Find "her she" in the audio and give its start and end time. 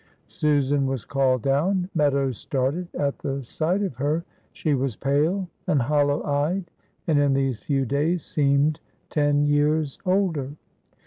3.97-4.73